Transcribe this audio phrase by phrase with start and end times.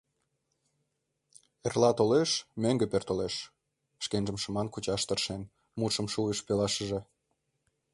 [1.65, 3.35] —Эрла толеш, мӧҥгӧ пӧртылеш,—
[4.03, 5.41] шкенжым шыман кучаш тыршен,
[5.79, 6.99] мутшым шуйыш пелашыже.